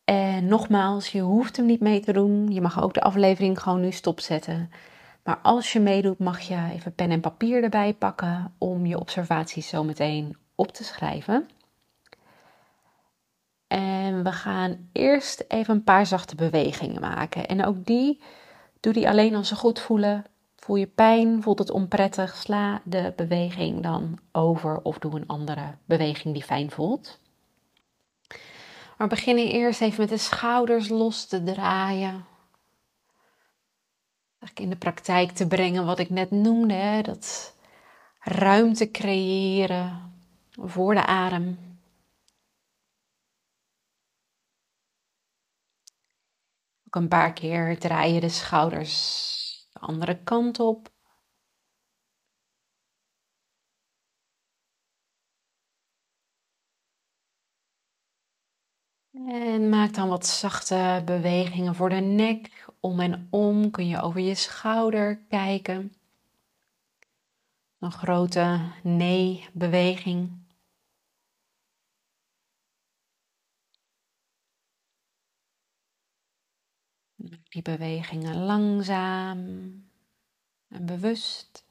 En 0.04 0.46
nogmaals, 0.46 1.12
je 1.12 1.22
hoeft 1.22 1.58
hem 1.58 1.66
niet 1.66 1.80
mee 1.80 2.00
te 2.00 2.14
doen. 2.14 2.52
Je 2.52 2.62
mag 2.62 2.82
ook 2.82 2.94
de 2.94 3.02
aflevering 3.02 3.62
gewoon 3.62 3.82
nu 3.82 3.92
stopzetten. 3.92 4.72
Maar 5.24 5.40
als 5.42 5.74
je 5.74 5.80
meedoet, 5.80 6.20
mag 6.20 6.40
je 6.40 6.70
even 6.74 6.96
pen 6.96 7.12
en 7.12 7.20
papier 7.20 7.64
erbij 7.64 7.94
pakken 7.94 8.54
om 8.58 8.86
je 8.86 9.00
observaties 9.00 9.68
zo 9.68 9.84
meteen 9.84 10.38
op 10.56 10.72
te 10.72 10.84
schrijven. 10.84 11.48
En 13.70 14.24
we 14.24 14.32
gaan 14.32 14.90
eerst 14.92 15.46
even 15.48 15.76
een 15.76 15.84
paar 15.84 16.06
zachte 16.06 16.36
bewegingen 16.36 17.02
maken. 17.02 17.48
En 17.48 17.66
ook 17.66 17.86
die, 17.86 18.22
doe 18.80 18.94
die 18.94 19.10
alleen 19.10 19.36
als 19.36 19.48
ze 19.48 19.56
goed 19.56 19.80
voelen. 19.80 20.26
Voel 20.56 20.76
je 20.76 20.88
pijn, 20.88 21.44
voelt 21.44 21.60
het 21.60 21.72
onprettig, 21.72 22.36
sla 22.36 22.82
de 22.84 23.14
beweging 23.16 23.84
dan 23.84 24.20
over 24.32 24.82
of 24.82 24.98
doe 24.98 25.16
een 25.16 25.28
andere 25.28 25.76
beweging 25.86 26.34
die 26.34 26.44
fijn 26.44 26.72
voelt. 26.72 27.20
Maar 28.98 29.08
beginnen 29.08 29.48
eerst 29.48 29.82
even 29.82 30.00
met 30.00 30.10
de 30.10 30.18
schouders 30.18 30.90
los 30.90 31.26
te 31.26 31.44
draaien. 31.44 32.26
In 34.54 34.70
de 34.70 34.76
praktijk 34.76 35.32
te 35.32 35.48
brengen 35.48 35.86
wat 35.86 36.00
ik 36.00 36.10
net 36.10 36.32
noemde, 36.32 37.00
dat 37.02 37.56
ruimte 38.20 38.92
creëren 38.92 40.14
voor 40.52 40.94
de 40.94 41.06
adem. 41.06 41.69
Ook 46.90 47.02
een 47.02 47.08
paar 47.08 47.34
keer 47.34 47.80
draai 47.80 48.14
je 48.14 48.20
de 48.20 48.30
schouders 48.30 49.68
de 49.74 49.80
andere 49.80 50.24
kant 50.24 50.60
op. 50.60 50.92
En 59.12 59.70
maak 59.70 59.94
dan 59.94 60.10
wat 60.10 60.28
zachte 60.28 61.02
bewegingen 61.06 61.76
voor 61.76 61.90
de 61.90 61.96
nek. 61.96 62.66
Om 62.80 63.00
en 63.00 63.28
om 63.32 63.72
kun 63.72 63.88
je 63.88 64.02
over 64.02 64.22
je 64.22 64.36
schouder 64.36 65.18
kijken. 65.28 65.94
Een 67.80 67.92
grote 67.92 68.72
nee-beweging. 68.84 70.49
Die 77.50 77.62
bewegingen 77.62 78.36
langzaam 78.36 79.40
en 80.68 80.86
bewust. 80.86 81.68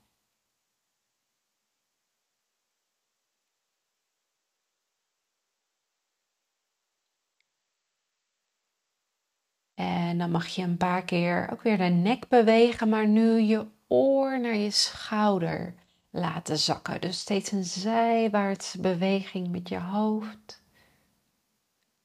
En 9.74 10.18
dan 10.18 10.30
mag 10.30 10.46
je 10.46 10.62
een 10.62 10.76
paar 10.76 11.04
keer 11.04 11.48
ook 11.52 11.62
weer 11.62 11.76
de 11.76 11.84
nek 11.84 12.28
bewegen, 12.28 12.88
maar 12.88 13.08
nu 13.08 13.40
je 13.40 13.66
oor 13.86 14.40
naar 14.40 14.56
je 14.56 14.70
schouder 14.70 15.74
laten 16.10 16.58
zakken. 16.58 17.00
Dus 17.00 17.18
steeds 17.18 17.52
een 17.52 17.64
zijwaartse 17.64 18.80
beweging 18.80 19.48
met 19.48 19.68
je 19.68 19.78
hoofd. 19.78 20.62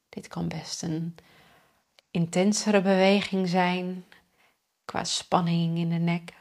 Dit 0.10 0.28
kan 0.28 0.48
best 0.48 0.84
een 0.84 1.16
intensere 2.14 2.82
beweging 2.82 3.48
zijn 3.48 4.06
qua 4.86 5.04
spanning 5.04 5.78
in 5.78 5.90
de 5.90 5.96
nek. 5.96 6.34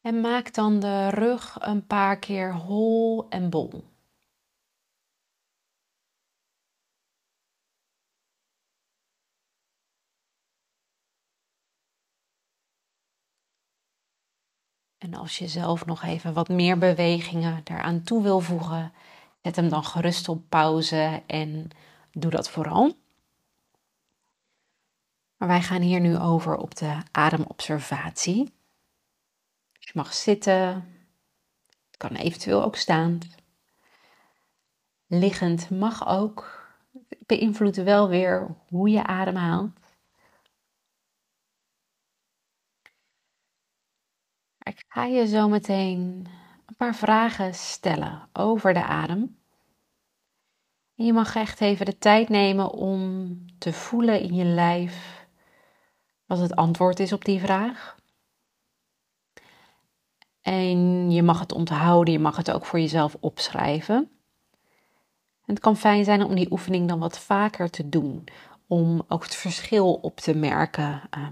En 0.00 0.20
maak 0.20 0.54
dan 0.54 0.80
de 0.80 1.08
rug 1.08 1.56
een 1.60 1.86
paar 1.86 2.18
keer 2.18 2.54
hol 2.54 3.28
en 3.28 3.50
bol. 3.50 3.84
En 15.08 15.14
als 15.14 15.38
je 15.38 15.48
zelf 15.48 15.86
nog 15.86 16.02
even 16.02 16.32
wat 16.32 16.48
meer 16.48 16.78
bewegingen 16.78 17.60
daaraan 17.64 18.02
toe 18.02 18.22
wil 18.22 18.40
voegen, 18.40 18.92
zet 19.42 19.56
hem 19.56 19.68
dan 19.68 19.84
gerust 19.84 20.28
op 20.28 20.42
pauze 20.48 21.22
en 21.26 21.70
doe 22.12 22.30
dat 22.30 22.50
vooral. 22.50 22.96
Maar 25.36 25.48
wij 25.48 25.62
gaan 25.62 25.80
hier 25.80 26.00
nu 26.00 26.18
over 26.18 26.56
op 26.56 26.74
de 26.74 26.96
ademobservatie. 27.12 28.44
Dus 29.72 29.86
je 29.86 29.92
mag 29.94 30.14
zitten, 30.14 30.54
het 31.86 31.96
kan 31.96 32.14
eventueel 32.14 32.62
ook 32.62 32.76
staan. 32.76 33.18
Liggend 35.06 35.70
mag 35.70 36.08
ook. 36.08 36.66
Beïnvloedt 37.26 37.76
wel 37.76 38.08
weer 38.08 38.54
hoe 38.68 38.90
je 38.90 39.04
ademhaalt. 39.04 39.77
Ik 44.68 44.84
ga 44.88 45.04
je 45.04 45.26
zo 45.26 45.48
meteen 45.48 46.26
een 46.66 46.76
paar 46.76 46.94
vragen 46.94 47.54
stellen 47.54 48.28
over 48.32 48.74
de 48.74 48.84
adem. 48.84 49.38
En 50.96 51.04
je 51.04 51.12
mag 51.12 51.36
echt 51.36 51.60
even 51.60 51.86
de 51.86 51.98
tijd 51.98 52.28
nemen 52.28 52.70
om 52.70 53.36
te 53.58 53.72
voelen 53.72 54.20
in 54.20 54.34
je 54.34 54.44
lijf 54.44 55.26
wat 56.26 56.38
het 56.38 56.56
antwoord 56.56 57.00
is 57.00 57.12
op 57.12 57.24
die 57.24 57.40
vraag. 57.40 57.96
En 60.40 61.10
je 61.10 61.22
mag 61.22 61.40
het 61.40 61.52
onthouden, 61.52 62.12
je 62.12 62.18
mag 62.18 62.36
het 62.36 62.50
ook 62.50 62.64
voor 62.64 62.80
jezelf 62.80 63.16
opschrijven. 63.20 63.96
En 65.44 65.54
het 65.54 65.60
kan 65.60 65.76
fijn 65.76 66.04
zijn 66.04 66.22
om 66.22 66.34
die 66.34 66.52
oefening 66.52 66.88
dan 66.88 66.98
wat 66.98 67.18
vaker 67.18 67.70
te 67.70 67.88
doen, 67.88 68.24
om 68.66 69.02
ook 69.08 69.22
het 69.22 69.34
verschil 69.34 69.94
op 69.94 70.16
te 70.16 70.34
merken 70.34 71.02
uh, 71.16 71.28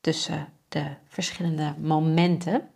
tussen 0.00 0.57
de 0.68 0.96
verschillende 1.06 1.74
momenten. 1.78 2.70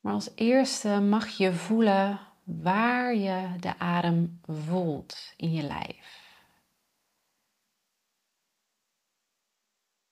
Maar 0.00 0.12
als 0.12 0.30
eerste 0.34 1.00
mag 1.00 1.28
je 1.28 1.52
voelen 1.52 2.20
waar 2.44 3.14
je 3.14 3.56
de 3.60 3.78
adem 3.78 4.40
voelt 4.42 5.32
in 5.36 5.52
je 5.52 5.62
lijf. 5.62 6.36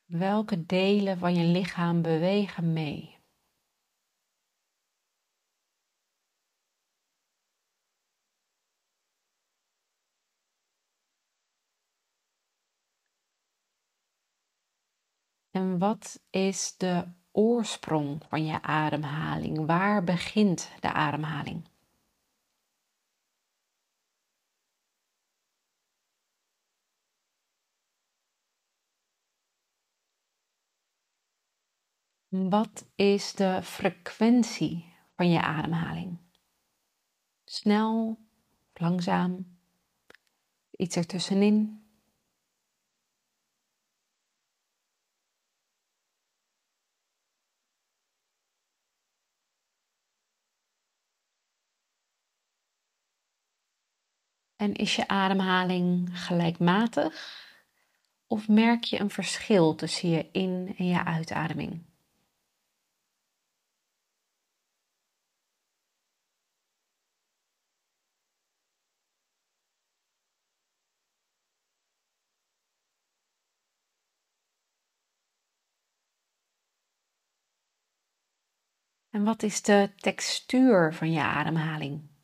Welke 0.04 0.66
delen 0.66 1.18
van 1.18 1.34
je 1.34 1.44
lichaam 1.44 2.02
bewegen 2.02 2.72
mee? 2.72 3.15
En 15.56 15.78
wat 15.78 16.22
is 16.30 16.74
de 16.76 17.04
oorsprong 17.32 18.22
van 18.28 18.46
je 18.46 18.62
ademhaling? 18.62 19.66
Waar 19.66 20.04
begint 20.04 20.70
de 20.80 20.92
ademhaling? 20.92 21.68
Wat 32.28 32.86
is 32.94 33.34
de 33.34 33.60
frequentie 33.62 34.94
van 35.14 35.30
je 35.30 35.40
ademhaling? 35.40 36.18
Snel, 37.44 38.18
langzaam, 38.74 39.58
iets 40.70 40.96
ertussenin? 40.96 41.85
En 54.56 54.74
is 54.74 54.96
je 54.96 55.08
ademhaling 55.08 56.18
gelijkmatig? 56.20 57.44
Of 58.26 58.48
merk 58.48 58.84
je 58.84 59.00
een 59.00 59.10
verschil 59.10 59.74
tussen 59.74 60.08
je 60.08 60.28
in- 60.32 60.74
en 60.78 60.86
je 60.86 61.04
uitademing? 61.04 61.84
En 79.10 79.24
wat 79.24 79.42
is 79.42 79.62
de 79.62 79.92
textuur 79.96 80.94
van 80.94 81.12
je 81.12 81.20
ademhaling? 81.20 82.15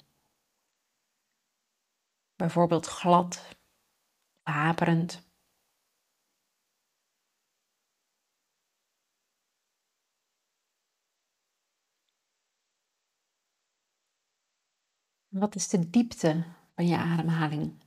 Bijvoorbeeld 2.42 2.86
glad, 2.86 3.56
haperend. 4.42 5.30
Wat 15.28 15.54
is 15.54 15.68
de 15.68 15.90
diepte 15.90 16.44
van 16.74 16.86
je 16.86 16.96
ademhaling? 16.96 17.80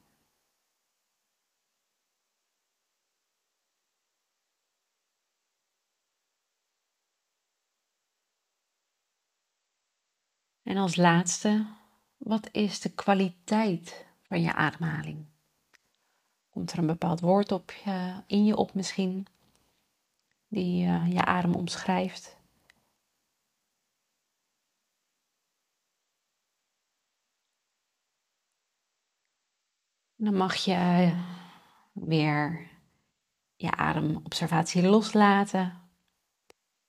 En 10.64 10.78
als 10.78 10.96
laatste, 10.96 11.76
wat 12.18 12.50
is 12.52 12.80
de 12.82 12.94
kwaliteit 12.94 14.15
van 14.36 14.44
je 14.44 14.54
ademhaling. 14.54 15.26
Komt 16.50 16.72
er 16.72 16.78
een 16.78 16.86
bepaald 16.86 17.20
woord 17.20 17.52
op 17.52 17.72
je, 17.72 18.24
in 18.28 18.46
je 18.46 18.56
op 18.56 18.74
misschien, 18.74 19.28
die 20.48 20.86
uh, 20.86 21.12
je 21.12 21.26
adem 21.26 21.54
omschrijft? 21.54 22.38
Dan 30.16 30.36
mag 30.36 30.56
je 30.56 30.74
eh, 30.74 31.20
weer 31.94 32.70
je 33.56 33.72
ademobservatie 33.72 34.88
loslaten. 34.88 35.82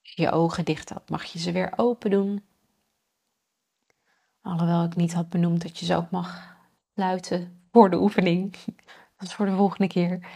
Je 0.00 0.22
je 0.22 0.30
ogen 0.30 0.64
dicht 0.64 0.88
had, 0.88 1.10
mag 1.10 1.24
je 1.24 1.38
ze 1.38 1.52
weer 1.52 1.72
open 1.76 2.10
doen. 2.10 2.44
Alhoewel 4.40 4.84
ik 4.84 4.96
niet 4.96 5.12
had 5.12 5.28
benoemd 5.28 5.62
dat 5.62 5.78
je 5.78 5.84
ze 5.84 5.96
ook 5.96 6.10
mag 6.10 6.55
sluiten 6.96 7.60
voor 7.72 7.90
de 7.90 8.00
oefening. 8.00 8.56
Dat 9.18 9.28
is 9.28 9.34
voor 9.34 9.46
de 9.46 9.56
volgende 9.56 9.86
keer. 9.86 10.26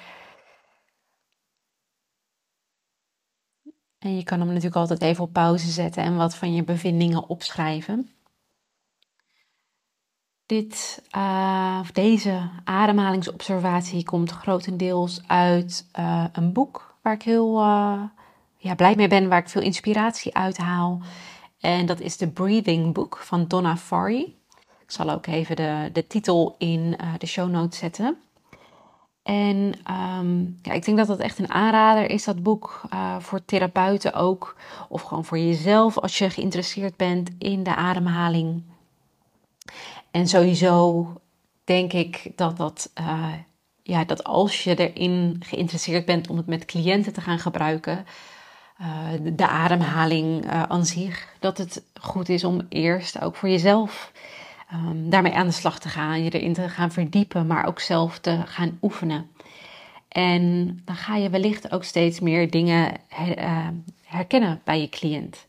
En 3.99 4.17
je 4.17 4.25
kan 4.25 4.39
hem 4.39 4.49
natuurlijk 4.49 4.77
altijd 4.77 5.03
even 5.03 5.25
op 5.25 5.33
pauze 5.33 5.71
zetten 5.71 6.03
en 6.03 6.17
wat 6.17 6.35
van 6.35 6.55
je 6.55 6.65
bevindingen 6.65 7.29
opschrijven. 7.29 8.11
Dit, 10.47 11.03
uh, 11.17 11.89
deze 11.93 12.51
ademhalingsobservatie 12.65 14.05
komt 14.05 14.31
grotendeels 14.31 15.23
uit 15.27 15.87
uh, 15.99 16.25
een 16.33 16.53
boek 16.53 16.97
waar 17.03 17.15
ik 17.15 17.23
heel 17.23 17.61
uh, 17.61 18.03
ja, 18.57 18.75
blij 18.75 18.95
mee 18.97 19.09
ben, 19.09 19.29
waar 19.29 19.39
ik 19.39 19.49
veel 19.49 19.63
inspiratie 19.63 20.35
uit 20.35 20.57
haal. 20.57 21.01
En 21.61 21.87
dat 21.87 22.01
is 22.01 22.17
de 22.17 22.31
Breathing 22.31 22.95
Book 22.95 23.17
van 23.17 23.49
Donna 23.49 23.77
Farry. 23.77 24.40
Ik 24.91 24.97
zal 24.97 25.11
ook 25.11 25.27
even 25.27 25.57
de, 25.57 25.91
de 25.93 26.07
titel 26.07 26.55
in 26.59 26.97
de 27.19 27.27
show 27.27 27.51
notes 27.51 27.79
zetten. 27.79 28.17
En 29.23 29.75
ja, 30.63 30.73
ik 30.73 30.85
denk 30.85 30.97
dat 30.97 31.07
dat 31.07 31.19
echt 31.19 31.39
een 31.39 31.51
aanrader 31.51 32.11
is, 32.11 32.25
dat 32.25 32.43
boek, 32.43 32.83
uh, 32.95 33.17
voor 33.19 33.45
therapeuten 33.45 34.15
ook. 34.15 34.57
Of 34.89 35.03
gewoon 35.03 35.25
voor 35.25 35.39
jezelf 35.39 35.99
als 35.99 36.19
je 36.19 36.31
geïnteresseerd 36.31 36.97
bent 36.97 37.31
in 37.39 37.63
de 37.63 37.75
ademhaling. 37.75 38.63
En 40.11 40.29
sowieso 40.29 41.07
denk 41.65 41.93
ik 41.93 42.33
dat, 42.37 42.57
dat, 42.57 42.91
uh, 43.01 43.33
ja, 43.83 44.05
dat 44.05 44.25
als 44.25 44.65
je 44.65 44.75
erin 44.75 45.43
geïnteresseerd 45.47 46.05
bent 46.05 46.29
om 46.29 46.37
het 46.37 46.47
met 46.47 46.65
cliënten 46.65 47.13
te 47.13 47.21
gaan 47.21 47.39
gebruiken, 47.39 48.07
de, 49.33 49.49
ademhaling 49.49 50.51
aan 50.51 50.87
zich, 50.87 51.35
dat 51.39 51.59
het 51.59 51.83
goed 52.01 52.29
is 52.29 52.45
om 52.45 52.67
eerst 52.69 53.21
ook 53.21 53.37
voor 53.37 53.49
jezelf 53.49 54.13
um, 54.73 55.11
daarmee 55.11 55.35
aan 55.35 55.47
de 55.47 55.53
slag 55.53 55.79
te 55.79 55.89
gaan, 55.89 56.25
je 56.25 56.31
erin 56.31 56.53
te 56.53 56.69
gaan 56.69 56.93
verdiepen, 56.93 57.47
maar 57.47 57.67
ook 57.67 57.81
zelf 57.81 58.19
te 58.19 58.43
gaan 58.45 58.79
oefenen. 58.83 59.31
En 60.09 60.67
dan 60.85 60.97
ga 60.97 61.17
je 61.17 61.31
wellicht 61.31 61.73
ook 61.73 61.85
steeds 61.85 62.21
meer 62.21 62.51
dingen 62.51 62.93
uh, 63.39 63.69
herkennen 64.05 64.61
bij 64.65 64.81
je 64.81 64.89
cliënt. 64.89 65.47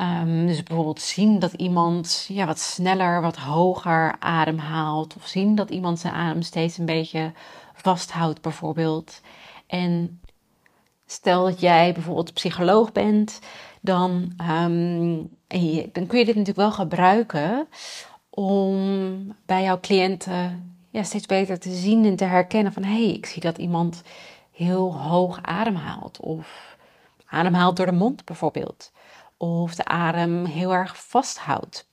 Um, 0.00 0.46
dus 0.46 0.62
bijvoorbeeld 0.62 1.00
zien 1.00 1.38
dat 1.38 1.52
iemand 1.52 2.26
ja, 2.28 2.46
wat 2.46 2.58
sneller, 2.58 3.20
wat 3.20 3.36
hoger 3.36 4.16
ademhaalt. 4.18 5.16
Of 5.16 5.26
zien 5.26 5.54
dat 5.54 5.70
iemand 5.70 5.98
zijn 5.98 6.14
adem 6.14 6.42
steeds 6.42 6.78
een 6.78 6.86
beetje 6.86 7.32
vasthoudt, 7.74 8.40
bijvoorbeeld. 8.40 9.20
En 9.66 10.20
stel 11.06 11.44
dat 11.44 11.60
jij 11.60 11.92
bijvoorbeeld 11.92 12.34
psycholoog 12.34 12.92
bent, 12.92 13.38
dan, 13.80 14.32
dan 15.92 16.06
kun 16.06 16.18
je 16.18 16.24
dit 16.24 16.26
natuurlijk 16.26 16.56
wel 16.56 16.72
gebruiken 16.72 17.68
om 18.34 19.36
bij 19.46 19.62
jouw 19.62 19.80
cliënten 19.80 20.76
ja, 20.90 21.02
steeds 21.02 21.26
beter 21.26 21.58
te 21.58 21.74
zien 21.74 22.04
en 22.04 22.16
te 22.16 22.24
herkennen 22.24 22.72
van 22.72 22.84
hé, 22.84 23.04
hey, 23.04 23.12
ik 23.12 23.26
zie 23.26 23.42
dat 23.42 23.58
iemand 23.58 24.02
heel 24.50 24.98
hoog 24.98 25.38
ademhaalt 25.42 26.20
of 26.20 26.76
ademhaalt 27.26 27.76
door 27.76 27.86
de 27.86 27.92
mond 27.92 28.24
bijvoorbeeld 28.24 28.92
of 29.36 29.74
de 29.74 29.84
adem 29.84 30.44
heel 30.44 30.74
erg 30.74 31.06
vasthoudt. 31.06 31.88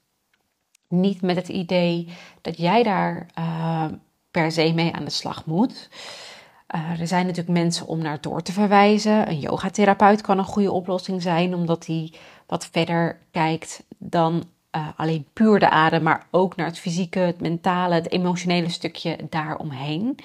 Niet 0.88 1.21
met 1.21 1.36
het 1.36 1.47
idee 1.47 2.08
dat 2.41 2.58
jij 2.58 2.84
daar 2.84 3.27
uh, 3.39 3.86
per 4.32 4.51
se 4.51 4.73
mee 4.73 4.93
aan 4.93 5.06
de 5.06 5.12
slag 5.12 5.45
moet. 5.45 5.89
Uh, 6.75 6.99
er 6.99 7.08
zijn 7.08 7.25
natuurlijk 7.25 7.58
mensen 7.58 7.88
om 7.88 8.01
naar 8.01 8.21
door 8.21 8.41
te 8.41 8.51
verwijzen. 8.51 9.30
Een 9.30 9.39
yogatherapeut 9.39 10.21
kan 10.21 10.38
een 10.38 10.43
goede 10.43 10.71
oplossing 10.71 11.21
zijn, 11.21 11.56
omdat 11.56 11.86
hij 11.86 12.13
wat 12.47 12.65
verder 12.65 13.19
kijkt 13.32 13.84
dan 13.97 14.43
uh, 14.75 14.88
alleen 14.95 15.27
puur 15.34 15.60
de 15.60 15.69
adem, 15.69 16.03
maar 16.03 16.25
ook 16.29 16.55
naar 16.55 16.65
het 16.65 16.79
fysieke, 16.79 17.19
het 17.19 17.41
mentale, 17.41 17.93
het 17.93 18.12
emotionele 18.12 18.69
stukje 18.69 19.17
daaromheen. 19.29 20.19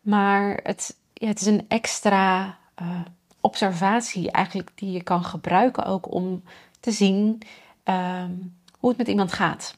Maar 0.00 0.60
het, 0.62 0.96
ja, 1.12 1.26
het 1.26 1.40
is 1.40 1.46
een 1.46 1.64
extra 1.68 2.58
uh, 2.82 3.00
observatie 3.40 4.30
eigenlijk 4.30 4.70
die 4.74 4.92
je 4.92 5.02
kan 5.02 5.24
gebruiken 5.24 5.84
ook 5.84 6.12
om 6.12 6.42
te 6.80 6.90
zien 6.90 7.42
um, 7.84 8.56
hoe 8.78 8.88
het 8.88 8.98
met 8.98 9.08
iemand 9.08 9.32
gaat. 9.32 9.76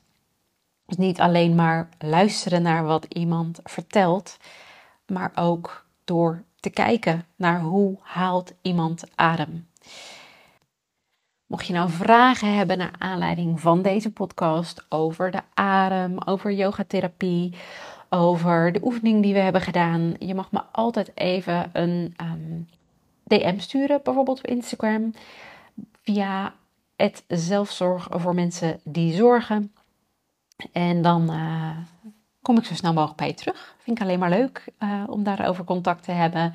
Dus 0.86 0.96
niet 0.96 1.20
alleen 1.20 1.54
maar 1.54 1.88
luisteren 1.98 2.62
naar 2.62 2.84
wat 2.84 3.04
iemand 3.04 3.60
vertelt, 3.64 4.36
maar 5.06 5.32
ook 5.34 5.86
door 6.04 6.42
te 6.60 6.70
kijken 6.70 7.26
naar 7.36 7.60
hoe 7.60 7.98
haalt 8.00 8.52
iemand 8.62 9.04
adem. 9.14 9.68
Mocht 11.50 11.66
je 11.66 11.72
nou 11.72 11.90
vragen 11.90 12.54
hebben 12.54 12.78
naar 12.78 12.94
aanleiding 12.98 13.60
van 13.60 13.82
deze 13.82 14.12
podcast 14.12 14.84
over 14.88 15.30
de 15.30 15.40
adem, 15.54 16.18
over 16.24 16.52
yogatherapie, 16.52 17.54
over 18.08 18.72
de 18.72 18.80
oefening 18.82 19.22
die 19.22 19.32
we 19.32 19.38
hebben 19.38 19.60
gedaan, 19.60 20.14
je 20.18 20.34
mag 20.34 20.52
me 20.52 20.62
altijd 20.72 21.10
even 21.14 21.70
een 21.72 22.14
DM 23.24 23.58
sturen, 23.58 24.00
bijvoorbeeld 24.02 24.38
op 24.38 24.46
Instagram, 24.46 25.12
via 26.02 26.54
het 26.96 27.24
zelfzorg 27.28 28.08
voor 28.10 28.34
mensen 28.34 28.80
die 28.84 29.14
zorgen. 29.14 29.72
En 30.72 31.02
dan 31.02 31.30
uh, 31.30 31.76
kom 32.42 32.58
ik 32.58 32.64
zo 32.64 32.74
snel 32.74 32.92
mogelijk 32.92 33.18
bij 33.18 33.28
je 33.28 33.34
terug. 33.34 33.74
Vind 33.78 33.96
ik 33.96 34.02
alleen 34.02 34.18
maar 34.18 34.30
leuk 34.30 34.64
uh, 34.78 35.02
om 35.06 35.22
daarover 35.22 35.64
contact 35.64 36.04
te 36.04 36.12
hebben, 36.12 36.54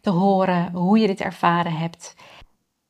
te 0.00 0.10
horen 0.10 0.72
hoe 0.72 0.98
je 0.98 1.06
dit 1.06 1.20
ervaren 1.20 1.76
hebt. 1.76 2.14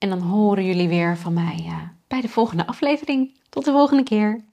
En 0.05 0.11
dan 0.11 0.21
horen 0.21 0.65
jullie 0.65 0.89
weer 0.89 1.17
van 1.17 1.33
mij 1.33 1.65
uh, 1.67 1.83
bij 2.09 2.21
de 2.21 2.29
volgende 2.29 2.67
aflevering. 2.67 3.39
Tot 3.49 3.65
de 3.65 3.71
volgende 3.71 4.03
keer. 4.03 4.45